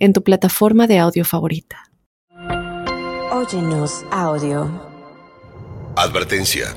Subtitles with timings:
[0.00, 1.90] en tu plataforma de audio favorita.
[3.30, 4.68] Óyenos audio.
[5.94, 6.74] Advertencia.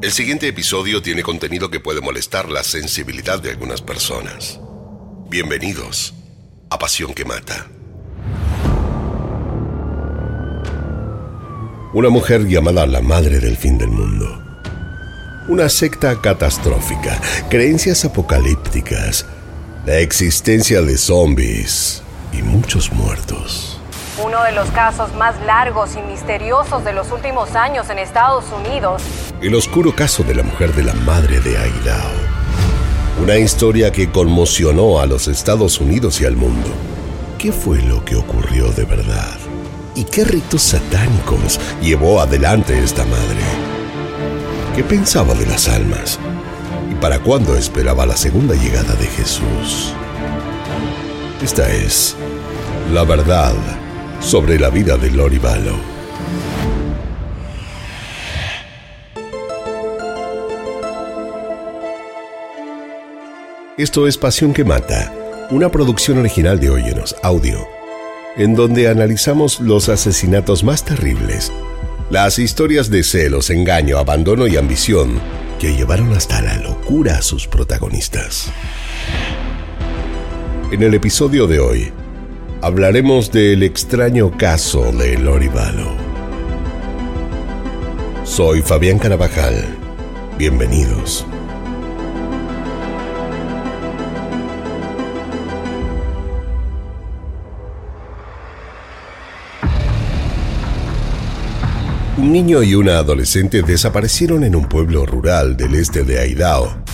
[0.00, 4.60] El siguiente episodio tiene contenido que puede molestar la sensibilidad de algunas personas.
[5.28, 6.14] Bienvenidos
[6.70, 7.66] a Pasión que Mata.
[11.92, 14.42] Una mujer llamada la Madre del Fin del Mundo.
[15.48, 19.26] Una secta catastrófica, creencias apocalípticas,
[19.86, 22.03] la existencia de zombies,
[22.36, 23.78] y muchos muertos.
[24.24, 29.02] Uno de los casos más largos y misteriosos de los últimos años en Estados Unidos.
[29.40, 32.12] El oscuro caso de la mujer de la madre de Aidao.
[33.22, 36.68] Una historia que conmocionó a los Estados Unidos y al mundo.
[37.38, 39.36] ¿Qué fue lo que ocurrió de verdad?
[39.94, 43.42] ¿Y qué ritos satánicos llevó adelante esta madre?
[44.74, 46.18] ¿Qué pensaba de las almas?
[46.90, 49.94] ¿Y para cuándo esperaba la segunda llegada de Jesús?
[51.44, 52.16] Esta es
[52.90, 53.52] la verdad
[54.22, 55.76] sobre la vida de Lori Vallow.
[63.76, 65.12] Esto es Pasión que Mata,
[65.50, 67.68] una producción original de Óyenos Audio,
[68.38, 71.52] en donde analizamos los asesinatos más terribles,
[72.08, 75.20] las historias de celos, engaño, abandono y ambición
[75.60, 78.50] que llevaron hasta la locura a sus protagonistas.
[80.74, 81.92] En el episodio de hoy,
[82.60, 85.48] hablaremos del extraño caso de Lori
[88.24, 89.54] Soy Fabián Carabajal.
[90.36, 91.24] Bienvenidos.
[102.16, 106.84] Un niño y una adolescente desaparecieron en un pueblo rural del este de Idaho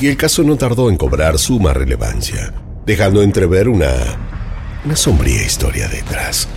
[0.00, 2.52] y el caso no tardó en cobrar suma relevancia,
[2.84, 3.92] dejando entrever una,
[4.84, 6.48] una sombría historia detrás.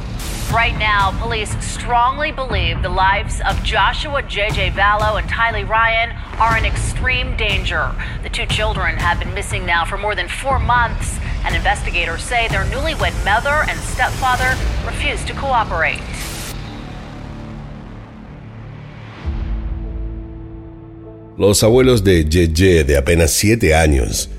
[0.52, 4.72] Right now, police strongly believe the lives of Joshua J.J.
[4.72, 7.94] Vallow and Tylee Ryan are in extreme danger.
[8.24, 12.48] The two children have been missing now for more than four months, and investigators say
[12.48, 16.02] their newlywed mother and stepfather refuse to cooperate.
[21.41, 24.29] Los abuelos de Yeye, de apenas siete años,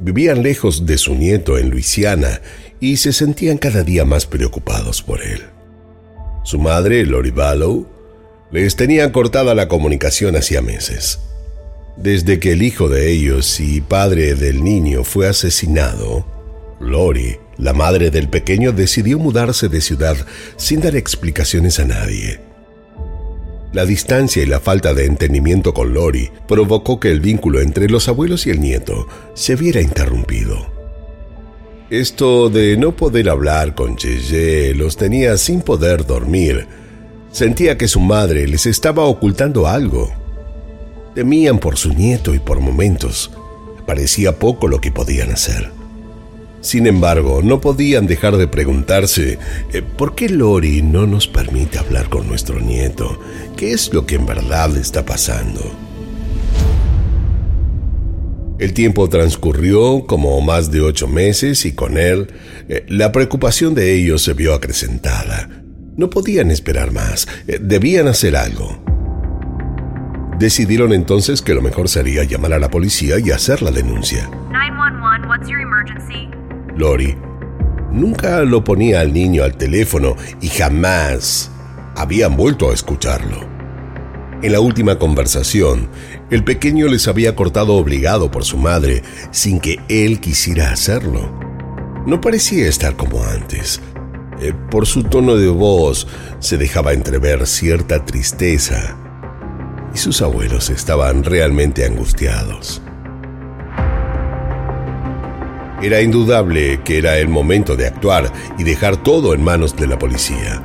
[0.00, 2.40] vivían lejos de su nieto en Luisiana
[2.80, 5.42] y se sentían cada día más preocupados por él.
[6.42, 7.86] Su madre, Lori Ballow,
[8.50, 11.20] les tenía cortada la comunicación hacía meses.
[11.96, 16.26] Desde que el hijo de ellos y padre del niño fue asesinado,
[16.80, 20.16] Lori, la madre del pequeño, decidió mudarse de ciudad
[20.56, 22.40] sin dar explicaciones a nadie.
[23.74, 28.06] La distancia y la falta de entendimiento con Lori provocó que el vínculo entre los
[28.06, 30.64] abuelos y el nieto se viera interrumpido.
[31.90, 36.68] Esto de no poder hablar con Yeye los tenía sin poder dormir.
[37.32, 40.12] Sentía que su madre les estaba ocultando algo.
[41.16, 43.32] Temían por su nieto y por momentos
[43.88, 45.72] parecía poco lo que podían hacer.
[46.64, 49.38] Sin embargo, no podían dejar de preguntarse,
[49.74, 53.20] eh, ¿por qué Lori no nos permite hablar con nuestro nieto?
[53.54, 55.60] ¿Qué es lo que en verdad está pasando?
[58.58, 62.28] El tiempo transcurrió como más de ocho meses y con él
[62.70, 65.50] eh, la preocupación de ellos se vio acrecentada.
[65.98, 68.82] No podían esperar más, eh, debían hacer algo.
[70.38, 74.30] Decidieron entonces que lo mejor sería llamar a la policía y hacer la denuncia.
[74.50, 76.30] 911, what's your emergency?
[76.76, 77.16] Lori
[77.90, 81.50] nunca lo ponía al niño al teléfono y jamás
[81.96, 83.54] habían vuelto a escucharlo.
[84.42, 85.88] En la última conversación,
[86.30, 91.32] el pequeño les había cortado obligado por su madre sin que él quisiera hacerlo.
[92.06, 93.80] No parecía estar como antes.
[94.40, 96.06] Eh, por su tono de voz
[96.40, 98.98] se dejaba entrever cierta tristeza
[99.94, 102.82] y sus abuelos estaban realmente angustiados.
[105.84, 109.98] Era indudable que era el momento de actuar y dejar todo en manos de la
[109.98, 110.62] policía.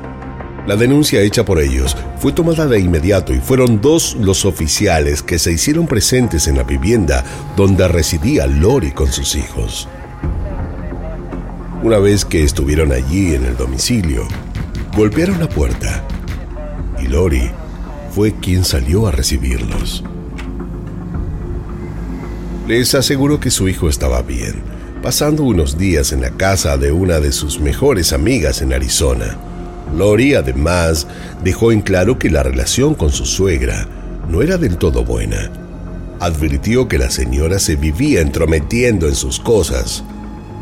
[0.65, 5.37] La denuncia hecha por ellos fue tomada de inmediato y fueron dos los oficiales que
[5.37, 7.25] se hicieron presentes en la vivienda
[7.57, 9.89] donde residía Lori con sus hijos.
[11.83, 14.25] Una vez que estuvieron allí en el domicilio,
[14.95, 16.01] golpearon la puerta
[16.97, 17.51] y Lori
[18.15, 20.01] fue quien salió a recibirlos.
[22.69, 24.68] Les aseguró que su hijo estaba bien,
[25.01, 29.37] pasando unos días en la casa de una de sus mejores amigas en Arizona.
[29.95, 31.07] Lori además
[31.43, 33.87] dejó en claro que la relación con su suegra
[34.27, 35.49] no era del todo buena.
[36.19, 40.03] Advirtió que la señora se vivía entrometiendo en sus cosas,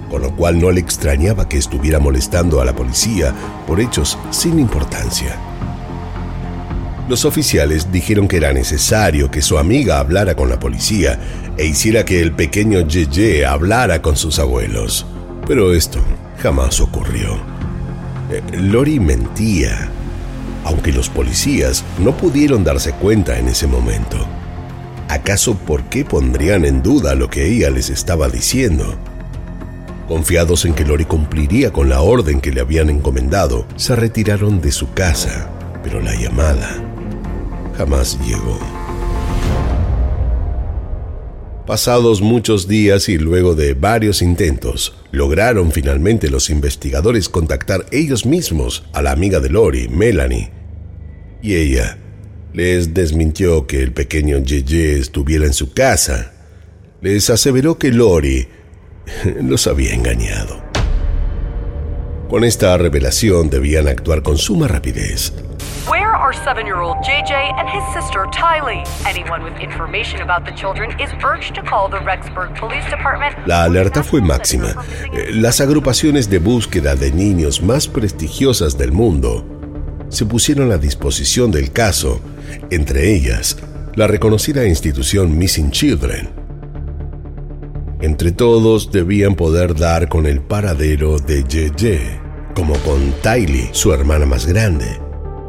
[0.10, 3.34] con lo cual no le extrañaba que estuviera molestando a la policía
[3.66, 5.57] por hechos sin importancia.
[7.08, 11.18] Los oficiales dijeron que era necesario que su amiga hablara con la policía
[11.58, 15.06] e hiciera que el pequeño Yeye hablara con sus abuelos.
[15.48, 16.00] Pero esto
[16.40, 17.38] jamás ocurrió.
[18.30, 19.90] Eh, Lori mentía,
[20.66, 24.18] aunque los policías no pudieron darse cuenta en ese momento.
[25.08, 28.98] ¿Acaso por qué pondrían en duda lo que ella les estaba diciendo?
[30.10, 34.74] Confiados en que Lori cumpliría con la orden que le habían encomendado, se retiraron de
[34.74, 35.50] su casa,
[35.84, 36.87] pero la llamada
[37.78, 38.60] jamás llegó.
[41.68, 48.86] Pasados muchos días y luego de varios intentos, lograron finalmente los investigadores contactar ellos mismos
[48.94, 50.50] a la amiga de Lori, Melanie,
[51.42, 51.98] y ella
[52.54, 56.34] les desmintió que el pequeño Yeye estuviera en su casa.
[57.02, 58.48] Les aseveró que Lori
[59.42, 60.64] los había engañado.
[62.30, 65.34] Con esta revelación debían actuar con suma rapidez.
[66.38, 68.84] Where are seven-year-old JJ and his sister Tylee?
[69.06, 73.36] Anyone with information about the children is urged to call the Rexburg Police Department.
[73.48, 74.76] La alerta fue máxima.
[75.14, 79.46] Eh, las agrupaciones de búsqueda de niños más prestigiosas del mundo
[80.10, 82.20] se pusieron a disposición del caso,
[82.70, 83.58] entre ellas
[83.96, 86.30] la reconocida institución Missing Children.
[88.02, 94.26] Entre todos debían poder dar con el paradero de JJ, como con Tylee, su hermana
[94.26, 95.07] más grande.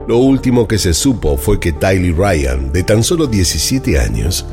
[0.08, 4.46] Lo último que se supo fue que Tylee Ryan, de tan solo 17 años,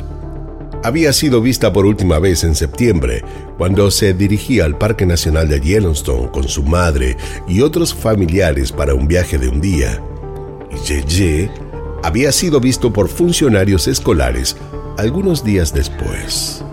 [0.84, 3.24] había sido vista por última vez en septiembre,
[3.58, 7.16] cuando se dirigía al Parque Nacional de Yellowstone con su madre
[7.48, 10.04] y otros familiares para un viaje de un día.
[10.72, 11.50] Y JJ
[12.04, 14.58] había sido visto por funcionarios escolares
[14.98, 16.66] algunos días después.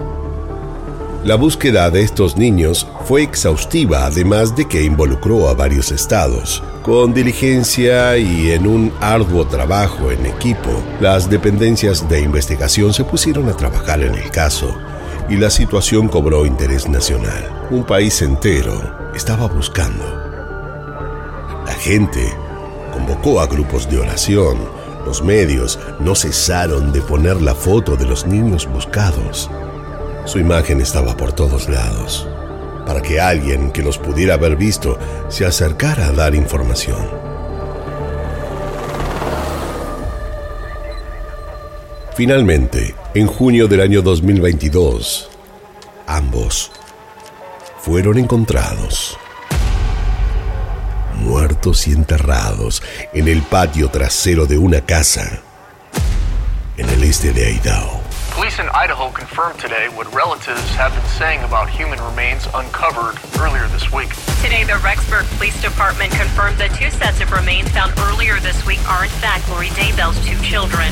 [1.24, 6.64] La búsqueda de estos niños fue exhaustiva, además de que involucró a varios estados.
[6.82, 10.70] Con diligencia y en un arduo trabajo en equipo,
[11.00, 14.76] las dependencias de investigación se pusieron a trabajar en el caso
[15.28, 17.68] y la situación cobró interés nacional.
[17.70, 20.04] Un país entero estaba buscando.
[21.64, 22.34] La gente
[22.92, 24.58] convocó a grupos de oración.
[25.06, 29.48] Los medios no cesaron de poner la foto de los niños buscados.
[30.24, 32.28] Su imagen estaba por todos lados,
[32.86, 34.98] para que alguien que los pudiera haber visto
[35.28, 37.22] se acercara a dar información.
[42.14, 45.28] Finalmente, en junio del año 2022,
[46.06, 46.70] ambos
[47.80, 49.18] fueron encontrados,
[51.16, 52.82] muertos y enterrados
[53.12, 55.40] en el patio trasero de una casa
[56.76, 58.01] en el este de Idaho.
[58.34, 63.68] Police in Idaho confirmed today what relatives have been saying about human remains uncovered earlier
[63.68, 64.08] this week.
[64.40, 68.80] Today, the Rexburg Police Department confirmed the two sets of remains found earlier this week
[68.88, 70.90] are in fact Lori Daybell's two children.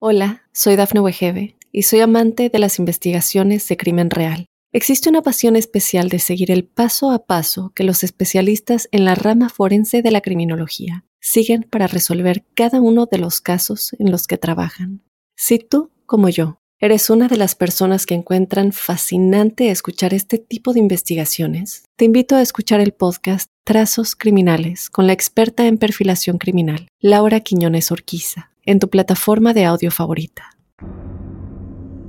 [0.00, 4.46] Hola, soy Dafne Wegebe y soy amante de las investigaciones de crimen real.
[4.72, 9.14] Existe una pasión especial de seguir el paso a paso que los especialistas en la
[9.14, 14.28] rama forense de la criminología siguen para resolver cada uno de los casos en los
[14.28, 15.02] que trabajan.
[15.34, 20.72] Si tú, como yo, eres una de las personas que encuentran fascinante escuchar este tipo
[20.72, 26.38] de investigaciones, te invito a escuchar el podcast Trazos Criminales con la experta en perfilación
[26.38, 30.56] criminal, Laura Quiñones Orquiza, en tu plataforma de audio favorita.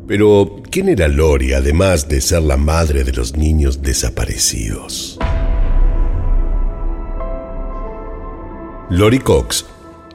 [0.08, 5.18] Pero, ¿quién era Lori además de ser la madre de los niños desaparecidos?
[8.90, 9.66] Lori Cox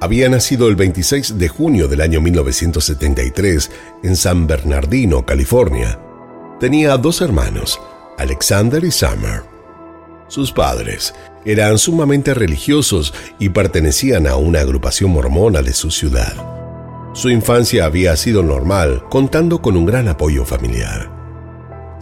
[0.00, 3.70] había nacido el 26 de junio del año 1973
[4.02, 6.00] en San Bernardino, California.
[6.58, 7.78] Tenía dos hermanos,
[8.16, 9.42] Alexander y Summer.
[10.26, 11.14] Sus padres
[11.44, 16.34] eran sumamente religiosos y pertenecían a una agrupación mormona de su ciudad.
[17.12, 21.21] Su infancia había sido normal, contando con un gran apoyo familiar.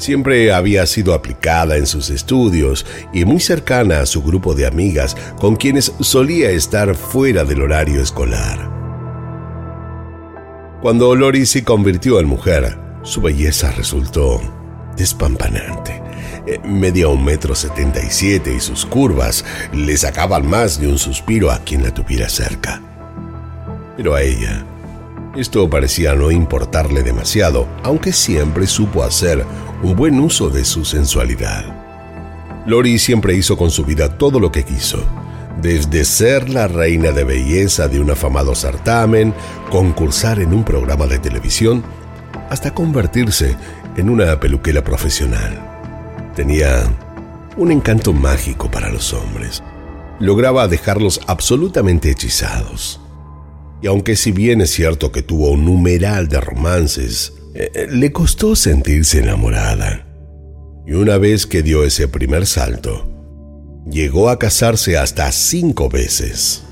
[0.00, 5.14] Siempre había sido aplicada en sus estudios y muy cercana a su grupo de amigas
[5.38, 8.70] con quienes solía estar fuera del horario escolar.
[10.80, 14.40] Cuando Lori se convirtió en mujer, su belleza resultó
[14.96, 16.00] despampanante.
[16.46, 20.96] Eh, medía un metro setenta y siete y sus curvas le sacaban más de un
[20.96, 22.80] suspiro a quien la tuviera cerca.
[23.98, 24.64] Pero a ella,
[25.36, 29.44] esto parecía no importarle demasiado, aunque siempre supo hacer
[29.82, 31.64] un buen uso de su sensualidad.
[32.66, 35.02] Lori siempre hizo con su vida todo lo que quiso,
[35.62, 39.32] desde ser la reina de belleza de un afamado certamen,
[39.70, 41.84] concursar en un programa de televisión,
[42.50, 43.56] hasta convertirse
[43.96, 45.58] en una peluquera profesional.
[46.34, 46.84] Tenía
[47.56, 49.62] un encanto mágico para los hombres.
[50.18, 52.99] Lograba dejarlos absolutamente hechizados.
[53.82, 58.12] Y aunque si bien es cierto que tuvo un numeral de romances, eh, eh, le
[58.12, 60.06] costó sentirse enamorada.
[60.86, 63.08] Y una vez que dio ese primer salto,
[63.90, 66.62] llegó a casarse hasta cinco veces.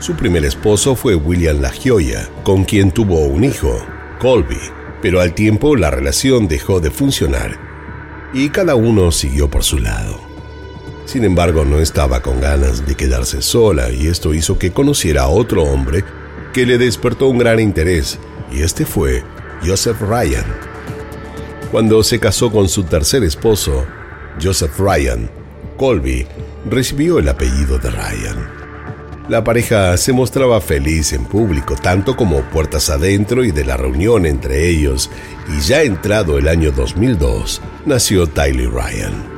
[0.00, 3.84] Su primer esposo fue William La Gioia, con quien tuvo un hijo,
[4.20, 4.58] Colby,
[5.00, 7.58] pero al tiempo la relación dejó de funcionar
[8.34, 10.20] y cada uno siguió por su lado.
[11.06, 15.28] Sin embargo, no estaba con ganas de quedarse sola y esto hizo que conociera a
[15.28, 16.04] otro hombre
[16.52, 18.18] que le despertó un gran interés
[18.50, 19.22] y este fue
[19.64, 20.44] Joseph Ryan.
[21.70, 23.84] Cuando se casó con su tercer esposo,
[24.42, 25.28] Joseph Ryan,
[25.76, 26.26] Colby
[26.70, 28.64] recibió el apellido de Ryan.
[29.28, 34.26] La pareja se mostraba feliz en público, tanto como puertas adentro y de la reunión
[34.26, 35.10] entre ellos,
[35.48, 39.33] y ya entrado el año 2002, nació Tyler Ryan.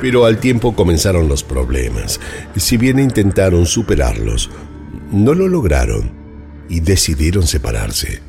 [0.00, 2.20] Pero al tiempo comenzaron los problemas,
[2.56, 4.50] si bien intentaron superarlos,
[5.10, 6.10] no lo lograron
[6.68, 8.20] y decidieron separarse.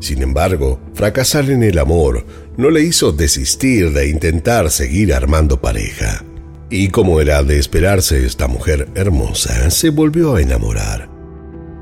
[0.00, 2.26] Sin embargo, fracasar en el amor
[2.56, 6.22] no le hizo desistir de intentar seguir armando pareja.
[6.70, 11.08] Y como era de esperarse, esta mujer hermosa se volvió a enamorar.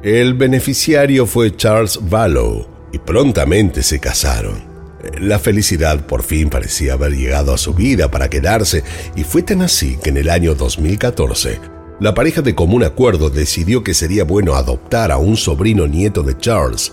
[0.02, 4.71] El beneficiario fue Charles Vallow y prontamente se casaron.
[5.20, 8.84] La felicidad por fin parecía haber llegado a su vida para quedarse
[9.16, 11.60] y fue tan así que en el año 2014
[12.00, 16.36] la pareja de común acuerdo decidió que sería bueno adoptar a un sobrino nieto de
[16.36, 16.92] Charles,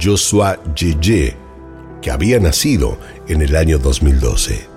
[0.00, 1.36] Joshua Gege,
[2.00, 4.74] que había nacido en el año 2012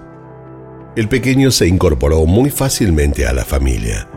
[0.97, 4.09] el pequeño se incorporó muy fácilmente a la familia,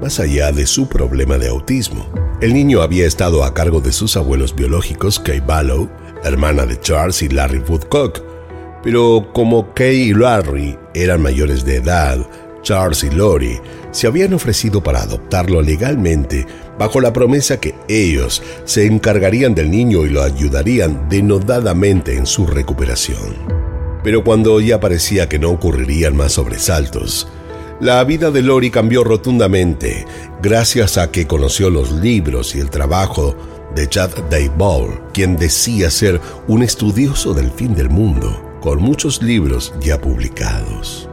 [0.00, 2.08] más allá de su problema de autismo.
[2.40, 5.88] El niño había estado a cargo de sus abuelos biológicos, Kay Ballow,
[6.24, 8.22] hermana de Charles y Larry Woodcock,
[8.82, 12.18] pero como Kay y Larry eran mayores de edad,
[12.64, 13.60] Charles y Lori
[13.92, 16.46] se habían ofrecido para adoptarlo legalmente
[16.78, 22.46] bajo la promesa que ellos se encargarían del niño y lo ayudarían denodadamente en su
[22.46, 23.36] recuperación.
[24.02, 27.28] Pero cuando ya parecía que no ocurrirían más sobresaltos,
[27.84, 30.06] la vida de Lori cambió rotundamente
[30.40, 33.36] gracias a que conoció los libros y el trabajo
[33.74, 39.74] de Chad Dayball, quien decía ser un estudioso del fin del mundo, con muchos libros
[39.82, 41.10] ya publicados.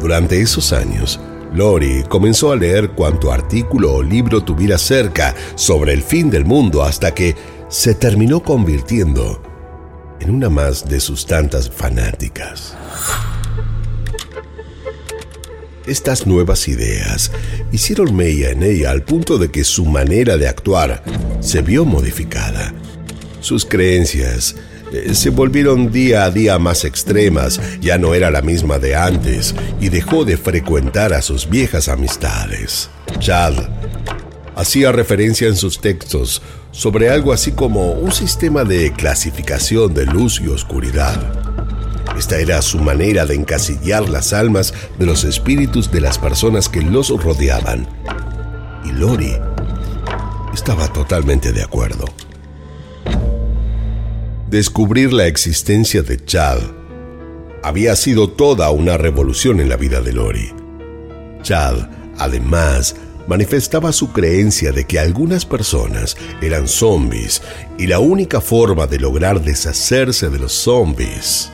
[0.00, 1.18] Durante esos años,
[1.54, 6.82] Lori comenzó a leer cuanto artículo o libro tuviera cerca sobre el fin del mundo
[6.82, 7.34] hasta que
[7.70, 9.42] se terminó convirtiendo
[10.20, 12.76] en una más de sus tantas fanáticas.
[15.86, 17.32] Estas nuevas ideas
[17.72, 21.02] hicieron mella en ella al punto de que su manera de actuar
[21.40, 22.72] se vio modificada.
[23.40, 24.54] Sus creencias
[24.92, 29.54] eh, se volvieron día a día más extremas, ya no era la misma de antes
[29.80, 32.88] y dejó de frecuentar a sus viejas amistades.
[33.18, 33.54] Chad
[34.54, 40.40] hacía referencia en sus textos sobre algo así como un sistema de clasificación de luz
[40.40, 41.51] y oscuridad.
[42.16, 46.82] Esta era su manera de encasillar las almas de los espíritus de las personas que
[46.82, 47.86] los rodeaban.
[48.84, 49.34] Y Lori
[50.52, 52.04] estaba totalmente de acuerdo.
[54.48, 56.58] Descubrir la existencia de Chad
[57.62, 60.52] había sido toda una revolución en la vida de Lori.
[61.42, 61.88] Chad,
[62.18, 62.94] además,
[63.26, 67.40] manifestaba su creencia de que algunas personas eran zombies
[67.78, 71.50] y la única forma de lograr deshacerse de los zombies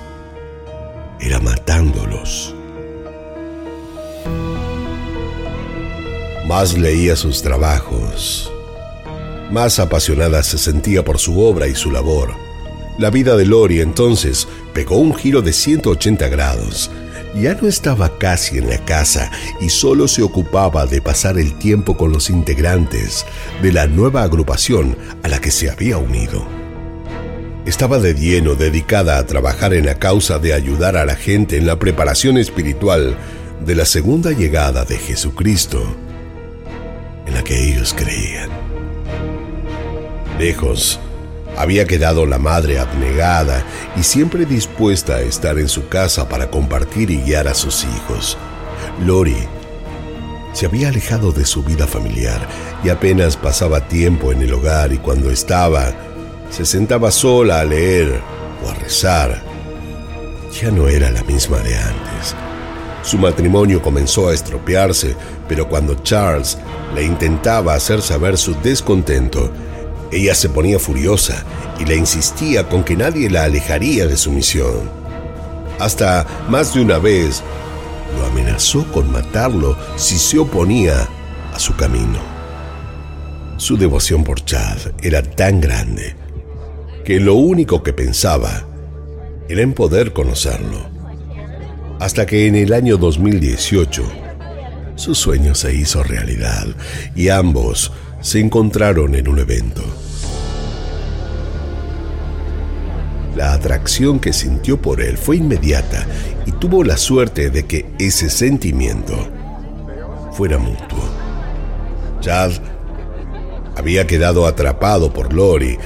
[1.21, 2.55] era matándolos.
[6.47, 8.51] Más leía sus trabajos,
[9.51, 12.35] más apasionada se sentía por su obra y su labor.
[12.99, 16.91] La vida de Lori entonces pegó un giro de 180 grados
[17.35, 21.97] ya no estaba casi en la casa y solo se ocupaba de pasar el tiempo
[21.97, 23.27] con los integrantes
[23.63, 26.58] de la nueva agrupación a la que se había unido.
[27.69, 31.67] Estaba de lleno dedicada a trabajar en la causa de ayudar a la gente en
[31.67, 33.15] la preparación espiritual
[33.63, 35.85] de la segunda llegada de Jesucristo,
[37.27, 38.49] en la que ellos creían.
[40.39, 40.99] Lejos
[41.59, 43.63] Había quedado la madre abnegada
[43.97, 48.39] y siempre dispuesta a estar en su casa para compartir y guiar a sus hijos.
[49.05, 49.37] Lori
[50.55, 52.49] se había alejado de su vida familiar
[52.83, 55.93] y apenas pasaba tiempo en el hogar y cuando estaba,
[56.51, 58.21] se sentaba sola a leer
[58.65, 59.43] o a rezar.
[60.61, 62.35] Ya no era la misma de antes.
[63.03, 65.15] Su matrimonio comenzó a estropearse,
[65.49, 66.59] pero cuando Charles
[66.95, 69.51] le intentaba hacer saber su descontento,
[70.11, 71.45] ella se ponía furiosa
[71.79, 74.91] y le insistía con que nadie la alejaría de su misión.
[75.79, 77.43] Hasta más de una vez
[78.19, 81.09] lo amenazó con matarlo si se oponía
[81.55, 82.19] a su camino.
[83.59, 86.28] Su devoción por Chad era tan grande
[87.09, 88.67] que lo único que pensaba
[89.49, 90.91] era en poder conocerlo.
[92.01, 94.03] Hasta que en el año 2018
[94.95, 96.67] su sueño se hizo realidad
[97.17, 99.83] y ambos se encontraron en un evento.
[103.35, 106.07] La atracción que sintió por él fue inmediata
[106.45, 109.17] y tuvo la suerte de que ese sentimiento
[110.33, 111.09] fuera mutuo.
[112.21, 112.51] Chad
[113.79, 115.79] había quedado atrapado por Lori,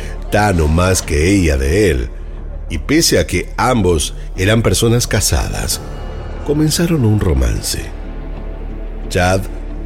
[0.68, 2.08] más que ella de él,
[2.70, 5.80] y pese a que ambos eran personas casadas,
[6.46, 7.80] comenzaron un romance.
[9.10, 9.42] Chad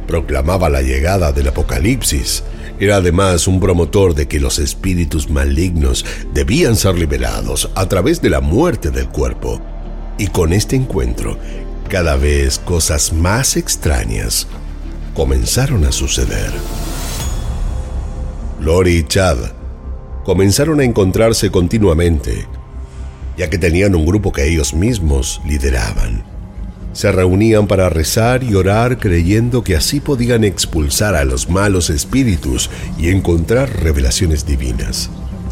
[0.07, 2.43] proclamaba la llegada del apocalipsis.
[2.79, 8.29] Era además un promotor de que los espíritus malignos debían ser liberados a través de
[8.29, 9.59] la muerte del cuerpo.
[10.17, 11.37] Y con este encuentro,
[11.89, 14.47] cada vez cosas más extrañas
[15.13, 16.51] comenzaron a suceder.
[18.61, 19.56] Lori y Chad
[20.27, 22.47] comenzaron a encontrarse continuamente,
[23.37, 26.25] ya que tenían un grupo que ellos mismos lideraban.
[26.91, 32.69] Se reunían para rezar y orar creyendo que así podían expulsar a los malos espíritus
[32.97, 35.09] y encontrar revelaciones divinas.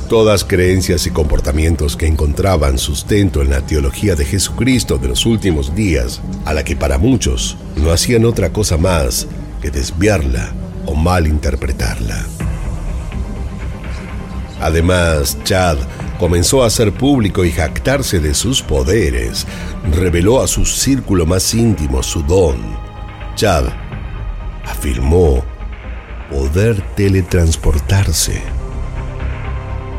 [0.09, 5.73] Todas creencias y comportamientos que encontraban sustento en la teología de Jesucristo de los últimos
[5.73, 9.25] días, a la que para muchos no hacían otra cosa más
[9.61, 10.53] que desviarla
[10.85, 12.25] o malinterpretarla.
[14.61, 15.77] Además, Chad
[16.19, 19.45] comenzó a hacer público y jactarse de sus poderes,
[19.91, 22.57] reveló a su círculo más íntimo su don.
[23.35, 23.65] Chad
[24.65, 25.43] afirmó
[26.31, 28.41] poder teletransportarse.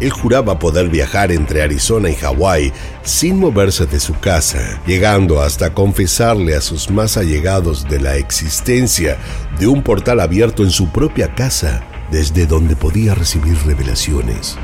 [0.01, 5.73] Él juraba poder viajar entre Arizona y Hawái sin moverse de su casa, llegando hasta
[5.73, 9.17] confesarle a sus más allegados de la existencia
[9.59, 14.57] de un portal abierto en su propia casa desde donde podía recibir revelaciones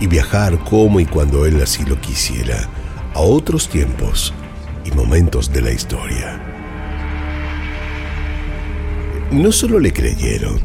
[0.00, 2.68] y viajar como y cuando él así lo quisiera,
[3.14, 4.32] a otros tiempos
[4.84, 6.40] y momentos de la historia.
[9.30, 10.60] No solo le creyeron,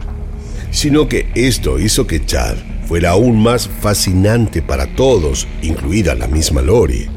[0.72, 2.56] sino que esto hizo que Chad
[2.88, 7.08] fuera aún más fascinante para todos, incluida la misma Lori.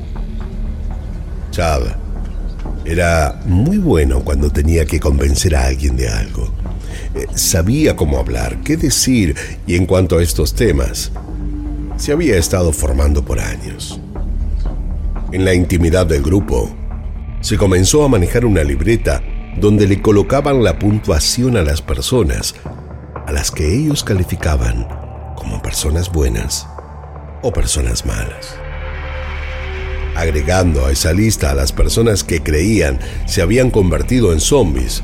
[1.50, 1.82] Chad
[2.84, 6.52] era muy bueno cuando tenía que convencer a alguien de algo.
[7.34, 9.34] Sabía cómo hablar, qué decir
[9.66, 11.12] y en cuanto a estos temas,
[11.96, 14.00] se había estado formando por años.
[15.32, 16.74] En la intimidad del grupo,
[17.40, 19.22] se comenzó a manejar una libreta
[19.58, 22.54] donde le colocaban la puntuación a las personas
[23.26, 24.86] a las que ellos calificaban
[25.36, 26.66] como personas buenas
[27.42, 28.56] o personas malas.
[30.14, 35.02] Agregando a esa lista a las personas que creían se habían convertido en zombies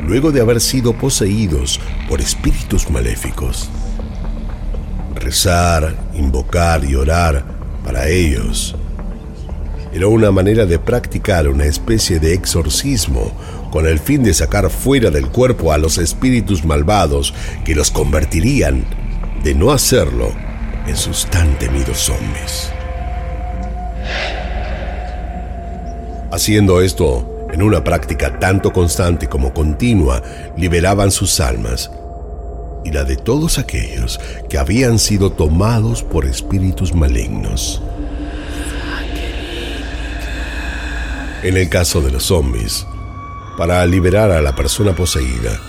[0.00, 3.68] luego de haber sido poseídos por espíritus maléficos.
[5.14, 7.44] Rezar, invocar y orar
[7.84, 8.74] para ellos
[9.92, 13.30] era una manera de practicar una especie de exorcismo
[13.70, 18.86] con el fin de sacar fuera del cuerpo a los espíritus malvados que los convertirían,
[19.44, 20.32] de no hacerlo,
[20.86, 22.72] en sus tan temidos zombies.
[26.30, 30.22] Haciendo esto, en una práctica tanto constante como continua,
[30.56, 31.90] liberaban sus almas
[32.84, 37.82] y la de todos aquellos que habían sido tomados por espíritus malignos.
[41.42, 42.86] En el caso de los zombies,
[43.58, 45.60] para liberar a la persona poseída,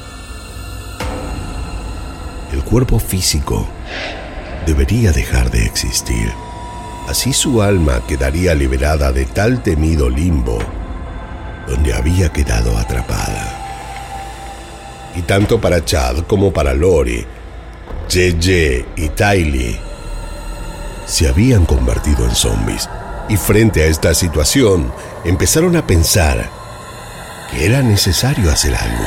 [2.53, 3.67] el cuerpo físico
[4.65, 6.31] debería dejar de existir.
[7.09, 10.59] Así su alma quedaría liberada de tal temido limbo
[11.67, 13.59] donde había quedado atrapada.
[15.15, 17.25] Y tanto para Chad como para Lori,
[18.09, 19.79] JJ y Tylee
[21.05, 22.89] se habían convertido en zombies
[23.29, 24.91] y frente a esta situación
[25.23, 26.49] empezaron a pensar
[27.51, 29.05] que era necesario hacer algo.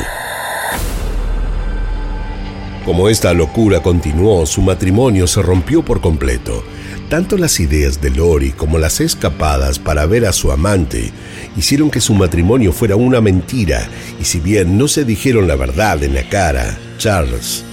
[2.85, 6.63] Como esta locura continuó, su matrimonio se rompió por completo.
[7.09, 11.11] Tanto las ideas de Lori como las escapadas para ver a su amante
[11.55, 13.89] hicieron que su matrimonio fuera una mentira
[14.19, 17.63] y si bien no se dijeron la verdad en la cara, Charles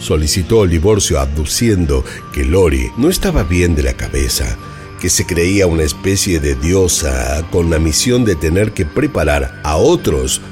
[0.00, 4.58] solicitó el divorcio aduciendo que Lori no estaba bien de la cabeza,
[5.00, 9.76] que se creía una especie de diosa con la misión de tener que preparar a
[9.76, 10.42] otros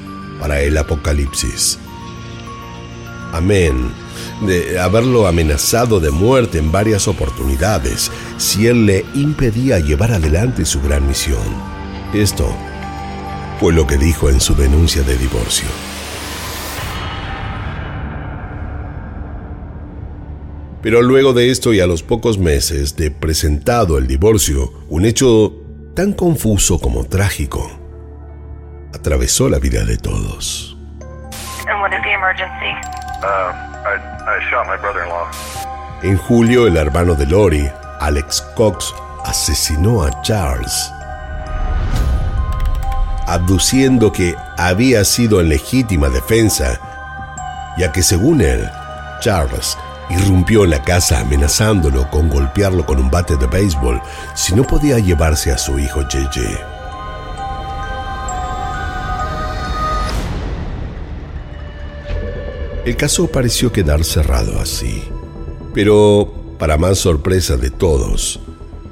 [0.40, 1.78] para el apocalipsis.
[3.32, 4.05] Amén
[4.42, 10.80] de haberlo amenazado de muerte en varias oportunidades si él le impedía llevar adelante su
[10.82, 11.42] gran misión.
[12.12, 12.54] Esto
[13.58, 15.68] fue lo que dijo en su denuncia de divorcio.
[20.82, 25.52] Pero luego de esto y a los pocos meses de presentado el divorcio, un hecho
[25.94, 27.68] tan confuso como trágico
[28.94, 30.76] atravesó la vida de todos.
[36.02, 37.70] En julio, el hermano de Lori,
[38.00, 38.94] Alex Cox,
[39.24, 40.92] asesinó a Charles,
[43.26, 46.78] abduciendo que había sido en legítima defensa,
[47.76, 48.68] ya que según él,
[49.20, 49.76] Charles
[50.10, 54.00] irrumpió en la casa amenazándolo con golpearlo con un bate de béisbol
[54.34, 56.75] si no podía llevarse a su hijo JJ.
[62.86, 65.02] El caso pareció quedar cerrado así.
[65.74, 68.38] Pero, para más sorpresa de todos,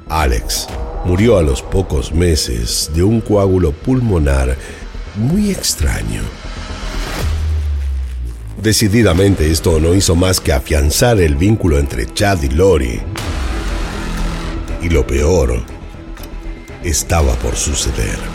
[0.09, 0.67] Alex
[1.05, 4.57] murió a los pocos meses de un coágulo pulmonar
[5.15, 6.23] muy extraño.
[8.61, 12.99] Decididamente esto no hizo más que afianzar el vínculo entre Chad y Lori.
[14.81, 15.63] Y lo peor
[16.83, 18.34] estaba por suceder.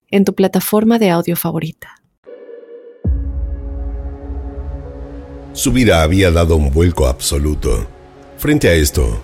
[0.11, 2.01] en tu plataforma de audio favorita.
[5.53, 7.87] Su vida había dado un vuelco absoluto.
[8.37, 9.21] Frente a esto,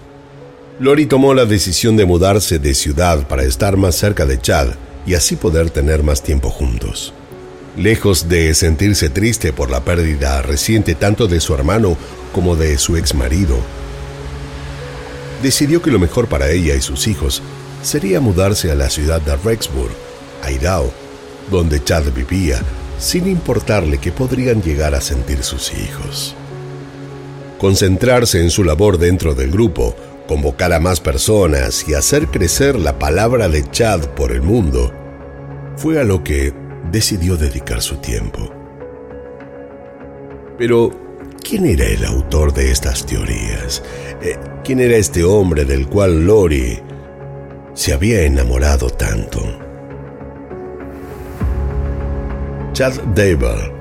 [0.79, 4.69] Lori tomó la decisión de mudarse de ciudad para estar más cerca de Chad
[5.05, 7.13] y así poder tener más tiempo juntos.
[7.77, 11.97] Lejos de sentirse triste por la pérdida reciente tanto de su hermano
[12.33, 13.57] como de su ex marido,
[15.41, 17.41] decidió que lo mejor para ella y sus hijos
[17.81, 19.91] sería mudarse a la ciudad de Rexburg,
[20.43, 20.91] Idaho,
[21.49, 22.61] donde Chad vivía,
[22.99, 26.35] sin importarle que podrían llegar a sentir sus hijos.
[27.57, 29.95] Concentrarse en su labor dentro del grupo,
[30.27, 34.93] convocar a más personas y hacer crecer la palabra de Chad por el mundo,
[35.75, 36.53] fue a lo que
[36.91, 38.51] decidió dedicar su tiempo.
[40.57, 40.91] Pero,
[41.43, 43.83] ¿quién era el autor de estas teorías?
[44.21, 46.79] Eh, ¿Quién era este hombre del cual Lori
[47.73, 49.66] se había enamorado tanto?
[52.77, 53.73] Chad Dable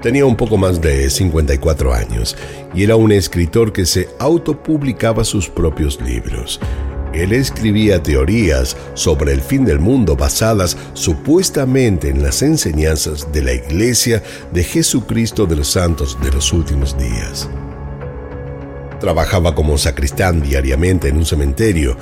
[0.00, 2.36] tenía un poco más de 54 años
[2.72, 6.60] y era un escritor que se autopublicaba sus propios libros.
[7.12, 13.54] Él escribía teorías sobre el fin del mundo basadas supuestamente en las enseñanzas de la
[13.54, 14.22] Iglesia
[14.52, 17.50] de Jesucristo de los Santos de los últimos días.
[19.00, 21.96] Trabajaba como sacristán diariamente en un cementerio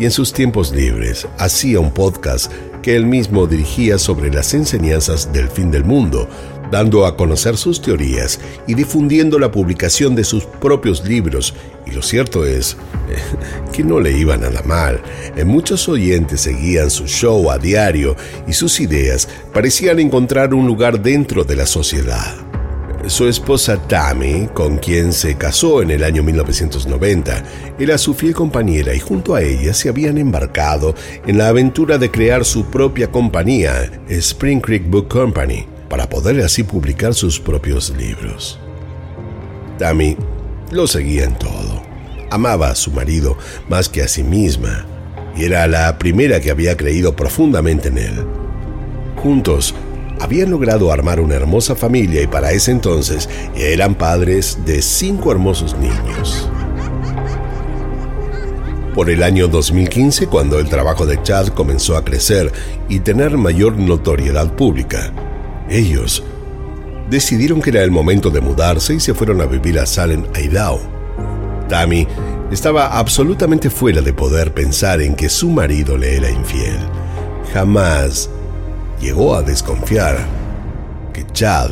[0.00, 2.50] y en sus tiempos libres hacía un podcast
[2.82, 6.26] que él mismo dirigía sobre las enseñanzas del fin del mundo,
[6.72, 11.54] dando a conocer sus teorías y difundiendo la publicación de sus propios libros.
[11.86, 12.78] Y lo cierto es
[13.72, 15.02] que no le iba nada mal.
[15.44, 18.16] Muchos oyentes seguían su show a diario
[18.48, 22.49] y sus ideas parecían encontrar un lugar dentro de la sociedad.
[23.06, 27.42] Su esposa Tammy, con quien se casó en el año 1990,
[27.78, 30.94] era su fiel compañera y junto a ella se habían embarcado
[31.26, 36.62] en la aventura de crear su propia compañía, Spring Creek Book Company, para poder así
[36.62, 38.60] publicar sus propios libros.
[39.78, 40.16] Tammy
[40.70, 41.82] lo seguía en todo.
[42.30, 43.36] Amaba a su marido
[43.68, 44.86] más que a sí misma
[45.34, 48.24] y era la primera que había creído profundamente en él.
[49.16, 49.74] Juntos
[50.20, 55.76] habían logrado armar una hermosa familia y para ese entonces eran padres de cinco hermosos
[55.76, 56.48] niños.
[58.94, 62.52] Por el año 2015, cuando el trabajo de Chad comenzó a crecer
[62.88, 65.12] y tener mayor notoriedad pública,
[65.70, 66.22] ellos
[67.08, 70.80] decidieron que era el momento de mudarse y se fueron a vivir a Salem, Idaho.
[71.68, 72.06] Tammy
[72.50, 76.78] estaba absolutamente fuera de poder pensar en que su marido le era infiel.
[77.54, 78.28] Jamás
[79.00, 80.18] llegó a desconfiar
[81.12, 81.70] que Chad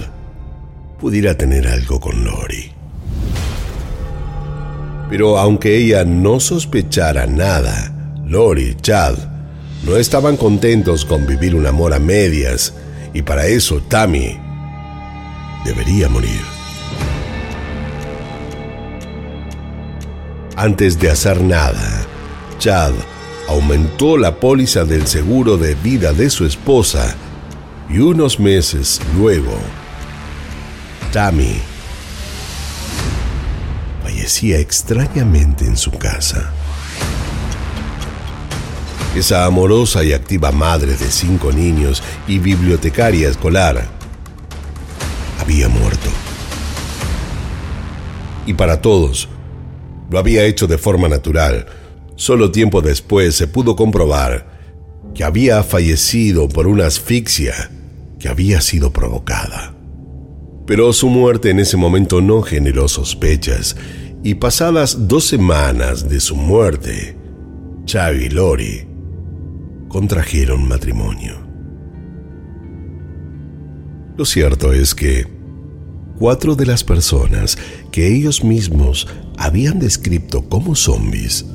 [0.99, 2.73] pudiera tener algo con Lori.
[5.11, 7.93] Pero aunque ella no sospechara nada,
[8.25, 9.17] Lori y Chad
[9.85, 12.75] no estaban contentos con vivir un amor a medias
[13.15, 14.39] y para eso Tammy
[15.65, 16.41] debería morir.
[20.57, 22.05] Antes de hacer nada,
[22.59, 22.93] Chad
[23.49, 27.17] aumentó la póliza del seguro de vida de su esposa
[27.89, 29.59] y unos meses luego,
[31.13, 31.57] Tammy
[34.03, 36.53] fallecía extrañamente en su casa.
[39.17, 43.89] Esa amorosa y activa madre de cinco niños y bibliotecaria escolar
[45.41, 46.11] había muerto.
[48.45, 49.29] Y para todos,
[50.11, 51.67] lo había hecho de forma natural.
[52.19, 54.59] Solo tiempo después se pudo comprobar
[55.15, 57.71] que había fallecido por una asfixia
[58.19, 59.77] que había sido provocada.
[60.67, 63.77] Pero su muerte en ese momento no generó sospechas
[64.25, 67.17] y pasadas dos semanas de su muerte,
[67.85, 68.89] Chavi y Lori
[69.87, 71.47] contrajeron matrimonio.
[74.17, 75.25] Lo cierto es que
[76.19, 77.57] cuatro de las personas
[77.93, 81.47] que ellos mismos habían descrito como zombies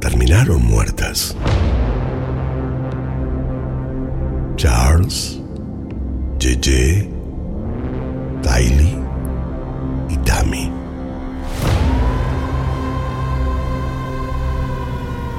[0.00, 1.36] terminaron muertas.
[4.56, 5.40] Charles,
[6.38, 7.08] JJ,
[8.42, 8.98] Tylee
[10.08, 10.70] y Tammy.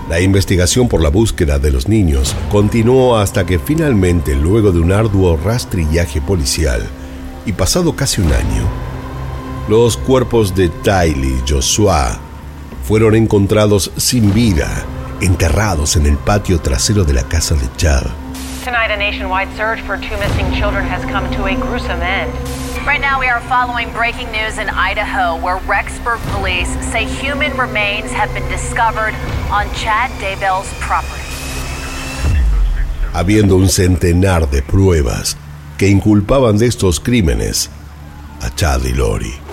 [0.10, 4.92] La investigación por la búsqueda de los niños continuó hasta que finalmente, luego de un
[4.92, 6.82] arduo rastrillaje policial
[7.46, 8.64] y pasado casi un año,
[9.68, 12.22] los cuerpos de Tylee Joshua
[12.88, 14.86] fueron encontrados sin vida,
[15.20, 18.04] enterrados en el patio trasero de la casa de Chad.
[18.64, 22.32] Tonight, a nationwide search for two missing children has come to a gruesome end.
[22.88, 28.10] Right now, we are following breaking news in Idaho, where Rexburg police say human remains
[28.14, 29.14] have been discovered
[29.52, 31.24] on Chad Daybell's property.
[33.12, 35.36] Habiendo un centenar de pruebas
[35.78, 37.70] que inculpaban de estos crímenes
[38.42, 39.47] a Chad y Lori.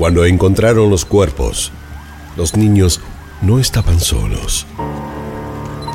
[0.00, 1.72] Cuando encontraron los cuerpos,
[2.34, 3.02] los niños
[3.42, 4.66] no estaban solos.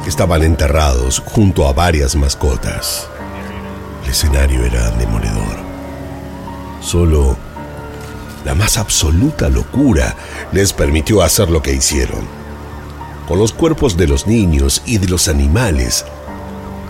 [0.06, 3.10] Estaban enterrados junto a varias mascotas.
[4.04, 5.58] El escenario era demoledor.
[6.82, 7.36] Solo
[8.46, 10.16] la más absoluta locura
[10.52, 12.28] les permitió hacer lo que hicieron.
[13.28, 16.06] Con los cuerpos de los niños y de los animales,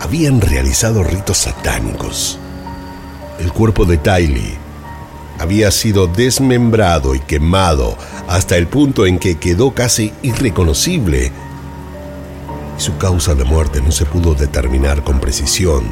[0.00, 2.38] habían realizado ritos satánicos.
[3.38, 4.65] El cuerpo de Tylee
[5.38, 7.96] había sido desmembrado y quemado
[8.28, 11.32] hasta el punto en que quedó casi irreconocible.
[12.78, 15.84] Y su causa de muerte no se pudo determinar con precisión,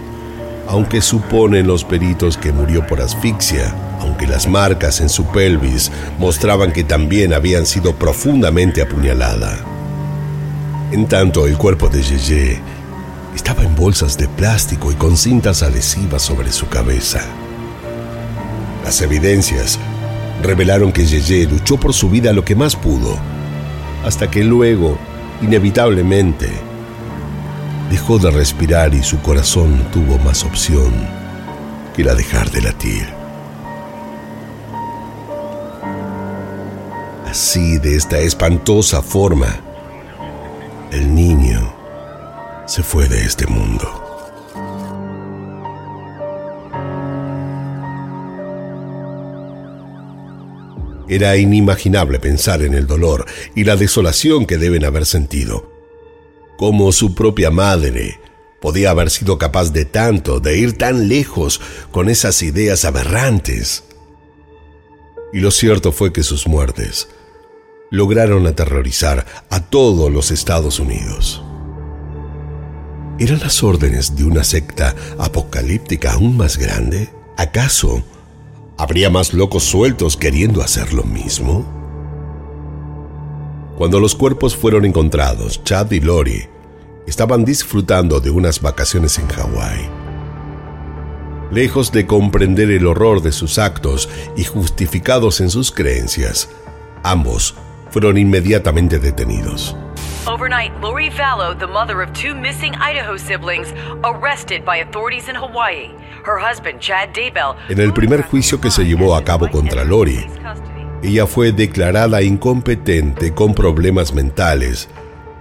[0.68, 6.72] aunque suponen los peritos que murió por asfixia, aunque las marcas en su pelvis mostraban
[6.72, 9.58] que también habían sido profundamente apuñalada.
[10.92, 12.60] En tanto, el cuerpo de Yeye
[13.34, 17.43] estaba en bolsas de plástico y con cintas adhesivas sobre su cabeza.
[18.84, 19.78] Las evidencias
[20.42, 23.16] revelaron que Yeye luchó por su vida lo que más pudo,
[24.04, 24.98] hasta que luego,
[25.40, 26.50] inevitablemente,
[27.90, 30.92] dejó de respirar y su corazón no tuvo más opción
[31.96, 33.08] que la dejar de latir.
[37.26, 39.60] Así, de esta espantosa forma,
[40.92, 41.74] el niño
[42.66, 44.03] se fue de este mundo.
[51.08, 55.70] Era inimaginable pensar en el dolor y la desolación que deben haber sentido.
[56.56, 58.20] Como su propia madre
[58.60, 63.84] podía haber sido capaz de tanto, de ir tan lejos con esas ideas aberrantes.
[65.32, 67.08] Y lo cierto fue que sus muertes
[67.90, 71.42] lograron aterrorizar a todos los Estados Unidos.
[73.18, 77.10] ¿Eran las órdenes de una secta apocalíptica aún más grande?
[77.36, 78.02] ¿Acaso
[78.76, 81.64] ¿Habría más locos sueltos queriendo hacer lo mismo?
[83.78, 86.48] Cuando los cuerpos fueron encontrados, Chad y Lori
[87.06, 89.88] estaban disfrutando de unas vacaciones en Hawái.
[91.52, 96.48] Lejos de comprender el horror de sus actos y justificados en sus creencias,
[97.04, 97.54] ambos
[97.90, 99.76] fueron inmediatamente detenidos.
[100.26, 103.70] Overnight, Lori Vallow, the mother of two missing Idaho siblings,
[104.02, 105.90] arrested by authorities in Hawaii.
[106.24, 110.26] Her husband, Chad Daybell, En el primer juicio que se llevó a cabo contra Lori,
[111.02, 114.88] ella fue declarada incompetente con problemas mentales,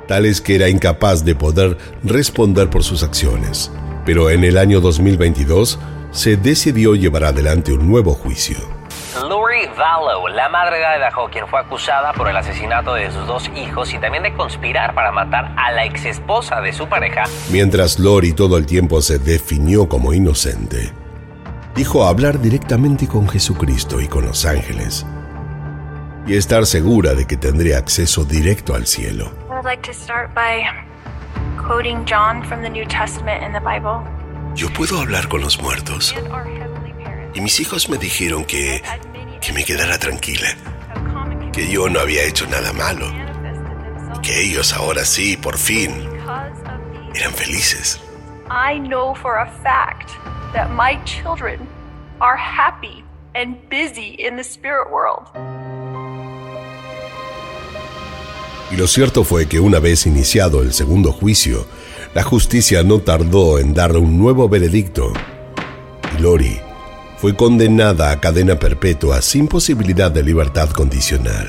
[0.06, 3.72] tales que era incapaz de poder responder por sus acciones.
[4.06, 5.80] Pero en el año 2022
[6.12, 8.58] se decidió llevar adelante un nuevo juicio.
[9.64, 13.50] Lori Vallow, la madre de Idaho, quien fue acusada por el asesinato de sus dos
[13.56, 18.34] hijos y también de conspirar para matar a la exesposa de su pareja, Mientras Lori
[18.34, 20.94] todo el tiempo se definió como inocente,
[21.76, 25.06] dijo hablar directamente con Jesucristo y con los ángeles
[26.26, 29.32] y estar segura de que tendría acceso directo al cielo.
[29.50, 30.64] I'd like to start by
[31.58, 34.02] quoting John from the New Testament in the Bible.
[34.56, 36.16] Yo puedo hablar con los muertos
[37.34, 38.84] y mis hijos me dijeron que,
[39.44, 40.56] que me quedara tranquila,
[41.52, 43.06] que yo no había hecho nada malo,
[44.22, 45.92] que ellos ahora sí, por fin,
[47.14, 48.00] eran felices.
[48.50, 50.12] I know for a fact
[50.54, 51.68] that my children
[52.22, 53.04] are happy
[53.36, 55.28] and busy in the spirit world.
[58.72, 61.68] Y lo cierto fue que una vez iniciado el segundo juicio,
[62.16, 65.12] la justicia no tardó en dar un nuevo veredicto.
[66.18, 66.63] Y Lori
[67.24, 71.48] fue condenada a cadena perpetua sin posibilidad de libertad condicional.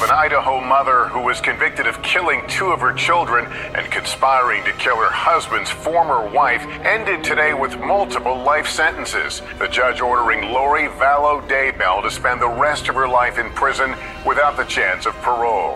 [0.00, 3.44] An Idaho mother who was convicted of killing two of her children
[3.76, 9.42] and conspiring to kill her husband's former wife ended today with multiple life sentences.
[9.58, 13.94] The judge ordering Lori Vallow Daybell to spend the rest of her life in prison
[14.24, 15.74] without the chance of parole.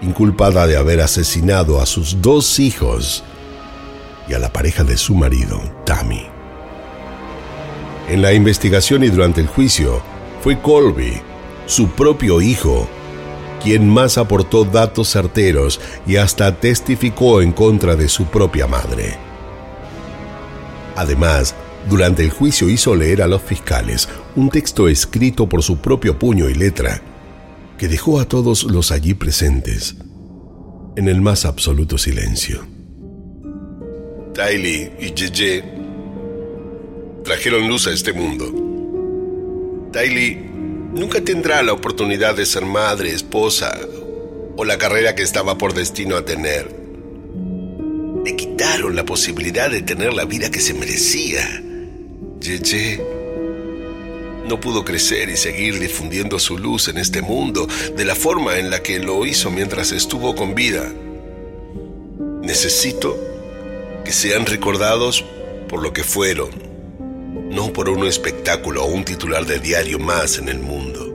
[0.00, 3.22] inculpada de haber asesinado a sus dos hijos
[4.26, 6.37] y a la pareja de su marido, Tammy.
[8.08, 10.00] En la investigación y durante el juicio,
[10.40, 11.20] fue Colby,
[11.66, 12.88] su propio hijo,
[13.62, 19.18] quien más aportó datos certeros y hasta testificó en contra de su propia madre.
[20.96, 21.54] Además,
[21.88, 26.48] durante el juicio hizo leer a los fiscales un texto escrito por su propio puño
[26.48, 27.02] y letra
[27.76, 29.96] que dejó a todos los allí presentes
[30.96, 32.66] en el más absoluto silencio.
[34.34, 35.77] Tylee y Jeje
[37.28, 38.46] trajeron luz a este mundo.
[39.92, 40.48] Tylee
[40.94, 43.78] nunca tendrá la oportunidad de ser madre, esposa
[44.56, 46.74] o la carrera que estaba por destino a tener.
[48.24, 51.62] Le quitaron la posibilidad de tener la vida que se merecía.
[52.40, 53.04] Jeje
[54.48, 58.70] no pudo crecer y seguir difundiendo su luz en este mundo de la forma en
[58.70, 60.90] la que lo hizo mientras estuvo con vida.
[62.40, 63.18] Necesito
[64.02, 65.26] que sean recordados
[65.68, 66.67] por lo que fueron,
[67.50, 71.14] no por un espectáculo o un titular de diario más en el mundo.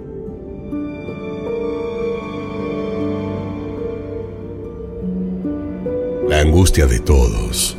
[6.28, 7.78] La angustia de todos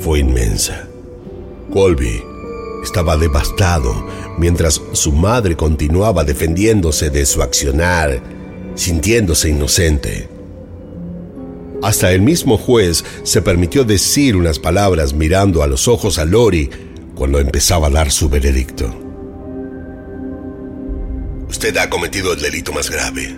[0.00, 0.88] fue inmensa.
[1.72, 2.22] Colby
[2.82, 4.06] estaba devastado
[4.38, 8.20] mientras su madre continuaba defendiéndose de su accionar,
[8.74, 10.28] sintiéndose inocente.
[11.82, 16.70] Hasta el mismo juez se permitió decir unas palabras mirando a los ojos a Lori
[17.18, 18.86] cuando empezaba a dar su veredicto.
[21.48, 23.36] Usted ha cometido el delito más grave.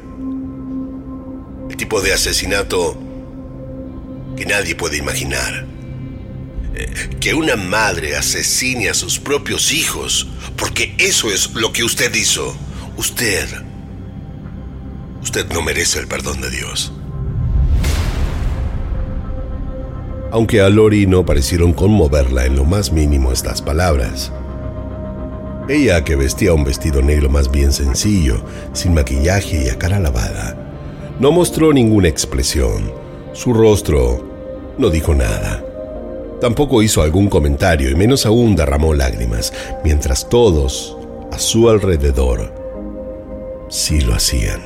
[1.71, 2.97] El tipo de asesinato
[4.37, 5.67] que nadie puede imaginar
[7.21, 12.55] que una madre asesine a sus propios hijos, porque eso es lo que usted hizo.
[12.97, 13.49] Usted...
[15.23, 16.93] Usted no merece el perdón de Dios.
[20.33, 24.33] Aunque a Lori no parecieron conmoverla en lo más mínimo estas palabras.
[25.69, 28.41] Ella, que vestía un vestido negro más bien sencillo,
[28.73, 30.57] sin maquillaje y a cara lavada,
[31.19, 32.93] no mostró ninguna expresión.
[33.33, 34.25] Su rostro
[34.79, 35.65] no dijo nada.
[36.41, 39.53] Tampoco hizo algún comentario y menos aún derramó lágrimas,
[39.85, 40.97] mientras todos
[41.31, 42.53] a su alrededor
[43.69, 44.61] sí lo hacían.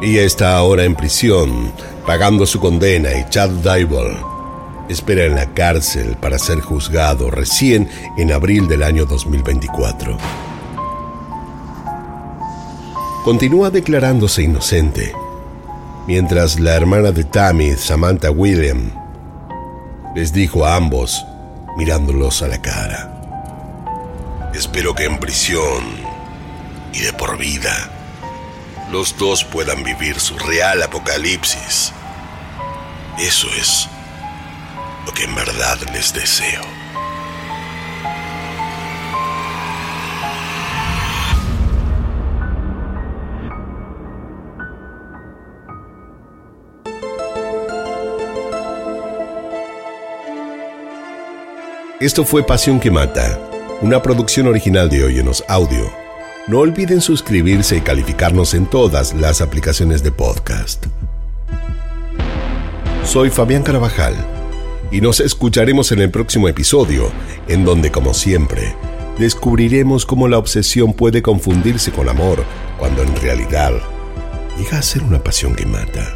[0.00, 1.72] Ella está ahora en prisión,
[2.08, 4.16] pagando su condena y Chad Dybel
[4.88, 7.86] espera en la cárcel para ser juzgado recién
[8.16, 10.16] en abril del año 2024.
[13.24, 15.12] Continúa declarándose inocente
[16.06, 18.90] mientras la hermana de Tammy, Samantha William,
[20.14, 21.26] les dijo a ambos,
[21.76, 24.50] mirándolos a la cara.
[24.54, 25.84] Espero que en prisión
[26.94, 27.90] y de por vida,
[28.90, 31.92] los dos puedan vivir su real apocalipsis.
[33.20, 33.88] Eso es
[35.04, 36.62] lo que en verdad les deseo.
[51.98, 53.36] Esto fue Pasión que Mata,
[53.80, 55.90] una producción original de Oyenos Audio.
[56.46, 60.86] No olviden suscribirse y calificarnos en todas las aplicaciones de podcast.
[63.08, 64.14] Soy Fabián Carabajal
[64.90, 67.10] y nos escucharemos en el próximo episodio,
[67.48, 68.76] en donde, como siempre,
[69.18, 72.44] descubriremos cómo la obsesión puede confundirse con amor,
[72.78, 73.72] cuando en realidad
[74.58, 76.14] llega a ser una pasión que mata.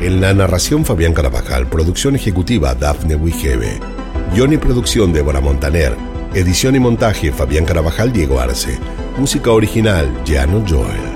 [0.00, 3.78] En la narración Fabián Carabajal, producción ejecutiva Dafne Wigebe,
[4.34, 5.94] guion y producción Débora Montaner,
[6.32, 8.78] edición y montaje Fabián Carabajal Diego Arce,
[9.18, 11.15] música original Jano Joel.